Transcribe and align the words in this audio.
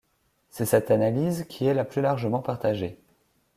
C'est 0.49 0.65
cette 0.65 0.89
analyse 0.89 1.45
qui 1.47 1.67
est 1.67 1.75
la 1.75 1.85
plus 1.85 2.01
largement 2.01 2.39
partagée. 2.41 2.99